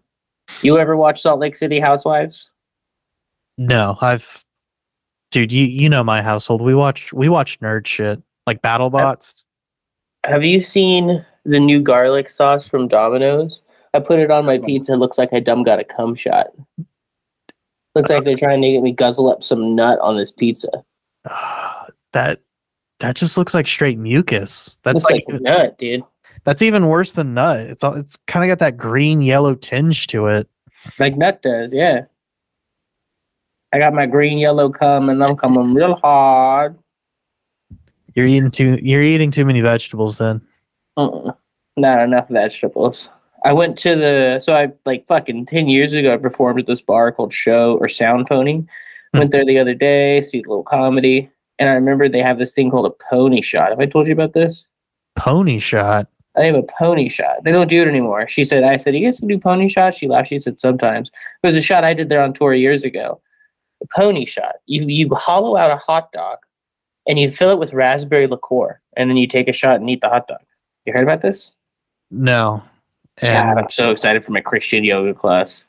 [0.62, 2.50] You ever watch Salt Lake City Housewives?
[3.58, 4.42] No, I've
[5.32, 6.62] dude, you you know my household.
[6.62, 8.22] We watch we watch nerd shit.
[8.46, 9.42] Like BattleBots.
[10.24, 13.60] Have you seen the new garlic sauce from Domino's?
[13.92, 14.92] I put it on my pizza.
[14.92, 16.46] It looks like I dumb got a cum shot.
[17.96, 20.68] Looks like uh, they're trying to get me guzzle up some nut on this pizza.
[22.12, 22.40] that
[23.00, 24.78] that just looks like straight mucus.
[24.82, 26.02] That's like, like nut, dude.
[26.44, 27.60] that's even worse than nut.
[27.60, 30.46] It's all it's kind of got that green yellow tinge to it.
[30.98, 32.02] Like nut does, yeah.
[33.72, 36.78] I got my green yellow cum and I'm coming real hard.
[38.14, 40.42] You're eating too you're eating too many vegetables then.
[40.98, 41.34] Mm-mm.
[41.78, 43.08] Not enough vegetables.
[43.44, 46.14] I went to the so I like fucking ten years ago.
[46.14, 48.64] I performed at this bar called Show or Sound Pony.
[49.12, 49.18] Hmm.
[49.18, 52.52] Went there the other day, see a little comedy, and I remember they have this
[52.52, 53.70] thing called a pony shot.
[53.70, 54.66] Have I told you about this?
[55.16, 56.08] Pony shot.
[56.34, 57.44] They have a pony shot.
[57.44, 58.28] They don't do it anymore.
[58.28, 59.96] She said, I said, you guys can do pony shots?
[59.96, 60.28] She laughed.
[60.28, 61.08] She said, sometimes.
[61.42, 63.22] It was a shot I did there on tour years ago.
[63.82, 64.56] A pony shot.
[64.66, 66.38] You you hollow out a hot dog
[67.06, 70.00] and you fill it with raspberry liqueur, and then you take a shot and eat
[70.00, 70.40] the hot dog.
[70.84, 71.52] You heard about this?
[72.10, 72.62] No.
[73.20, 75.64] God, I'm so excited for my Christian yoga class.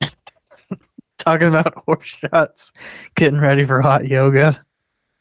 [1.18, 2.72] talking about horse shots,
[3.16, 4.64] getting ready for hot yoga.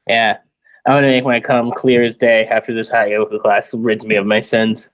[0.08, 0.38] Yeah.
[0.86, 4.16] I'm gonna make my come clear as day after this hot yoga class rids me
[4.16, 4.88] of my sins.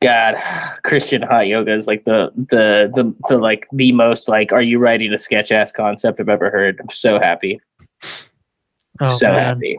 [0.00, 0.36] God,
[0.82, 4.78] Christian hot yoga is like the the the the like the most like are you
[4.78, 6.80] writing a sketch ass concept I've ever heard.
[6.80, 7.60] I'm so happy.
[9.00, 9.42] Oh, so man.
[9.42, 9.78] happy.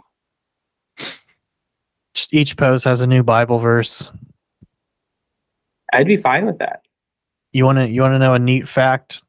[2.13, 4.11] Just each pose has a new Bible verse.
[5.93, 6.81] I'd be fine with that.
[7.51, 9.21] You want to you want to know a neat fact?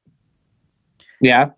[1.20, 1.50] Yeah.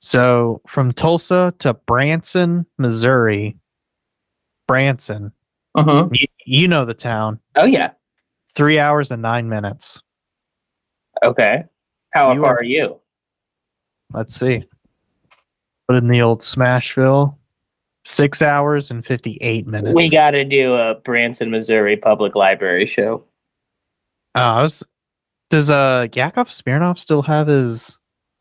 [0.00, 3.56] So from Tulsa to Branson, Missouri,
[4.68, 5.32] Branson,
[5.74, 6.08] Uh-huh.
[6.12, 7.40] you, you know the town.
[7.56, 7.90] Oh yeah.
[8.54, 10.00] Three hours and nine minutes.
[11.24, 11.64] Okay.
[12.12, 13.00] How You far are- are you?
[14.12, 14.64] Let's see.
[15.88, 17.36] Put in the old Smashville.
[18.06, 19.94] Six hours and fifty-eight minutes.
[19.94, 23.24] We got to do a Branson, Missouri Public Library show.
[24.34, 24.82] Oh, I was.
[25.50, 28.00] Does uh Yakov Smirnoff still have his?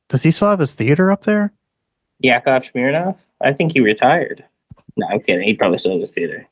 [0.09, 1.53] Does he still have his theater up there?
[2.19, 3.17] Yakov Smirnoff?
[3.41, 4.43] I think he retired.
[4.95, 5.47] No, I'm kidding.
[5.47, 6.47] He probably still has his theater.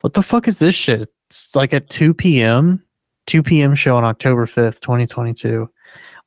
[0.00, 1.12] What the fuck is this shit?
[1.28, 2.82] It's like at two p.m.
[3.26, 3.74] Two p.m.
[3.74, 5.70] show on October fifth, twenty twenty-two.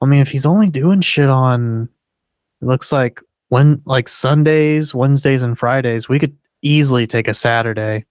[0.02, 1.90] I mean, if he's only doing shit on,
[2.62, 8.06] it looks like when like Sundays, Wednesdays, and Fridays, we could easily take a Saturday.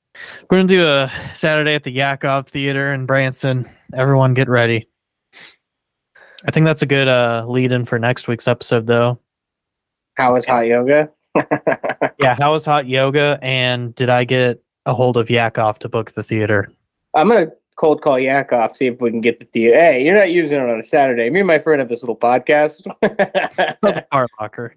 [0.50, 3.68] We're gonna do a Saturday at the Yakov Theater in Branson.
[3.94, 4.88] Everyone, get ready.
[6.46, 9.18] I think that's a good uh, lead in for next week's episode, though.
[10.14, 11.10] How was hot yoga?
[12.18, 13.38] Yeah, how was hot yoga?
[13.42, 16.72] And did I get a hold of Yakov to book the theater?
[17.14, 19.76] I'm gonna cold call Yakov, see if we can get the theater.
[19.76, 21.28] Hey, you're not using it on a Saturday.
[21.30, 22.86] Me and my friend have this little podcast.
[24.10, 24.74] Art Locker.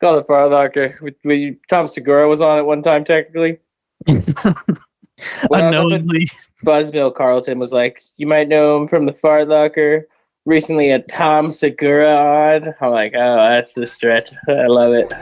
[0.00, 1.00] Call it Farlocker.
[1.00, 3.58] We, we, Tom Segura was on it one time, technically.
[4.06, 4.24] When
[5.18, 6.28] I was Unknowingly,
[6.64, 10.08] Buzzbill Carlton was like, you might know him from the Fart Locker.
[10.44, 12.74] Recently, a Tom Segura on.
[12.80, 14.30] I'm like, oh, that's a stretch.
[14.48, 15.12] I love it.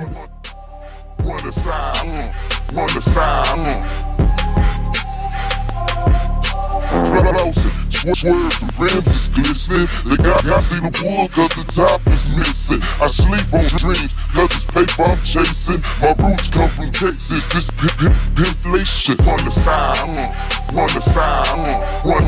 [7.13, 9.89] Run mm, the rims is glistening.
[10.09, 12.81] They got, got see the wood cause the top is missing.
[13.01, 15.81] I sleep on dreams cause it's paper I'm chasing.
[16.01, 19.21] My roots come from Texas, this pimp, pimp, pimpflation.
[19.27, 20.33] Run the side, mm,
[20.73, 21.77] run the side, mm,
[22.09, 22.25] run,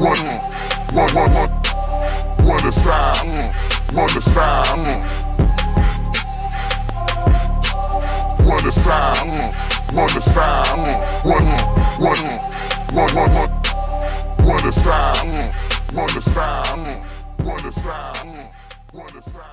[0.00, 0.20] run,
[0.96, 1.50] run, run, run.
[2.40, 3.52] Run the side, mm,
[3.92, 5.00] run the side, mm.
[8.48, 10.96] Run the side, mm, run the side, mm,
[11.28, 11.44] run,
[12.00, 12.16] run,
[12.96, 13.50] run, run, run.
[13.50, 13.59] Run
[14.46, 15.52] the side,
[15.88, 17.02] the side,
[17.38, 18.52] the side,
[18.92, 19.49] the side.